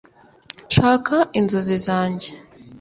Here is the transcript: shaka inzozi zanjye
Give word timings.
shaka 0.75 1.17
inzozi 1.39 1.75
zanjye 1.87 2.29